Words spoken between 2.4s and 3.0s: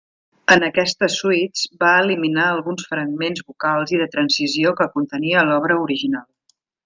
alguns